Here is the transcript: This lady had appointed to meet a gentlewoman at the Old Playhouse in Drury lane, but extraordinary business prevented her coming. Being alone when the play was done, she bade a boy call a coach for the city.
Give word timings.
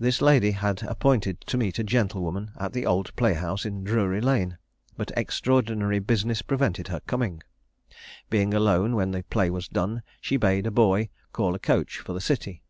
This 0.00 0.20
lady 0.20 0.50
had 0.50 0.82
appointed 0.82 1.40
to 1.42 1.56
meet 1.56 1.78
a 1.78 1.84
gentlewoman 1.84 2.50
at 2.58 2.72
the 2.72 2.84
Old 2.84 3.14
Playhouse 3.14 3.64
in 3.64 3.84
Drury 3.84 4.20
lane, 4.20 4.58
but 4.96 5.12
extraordinary 5.16 6.00
business 6.00 6.42
prevented 6.42 6.88
her 6.88 6.98
coming. 7.06 7.40
Being 8.30 8.52
alone 8.52 8.96
when 8.96 9.12
the 9.12 9.22
play 9.22 9.50
was 9.50 9.68
done, 9.68 10.02
she 10.20 10.36
bade 10.36 10.66
a 10.66 10.72
boy 10.72 11.08
call 11.32 11.54
a 11.54 11.60
coach 11.60 11.98
for 12.00 12.12
the 12.12 12.20
city. 12.20 12.64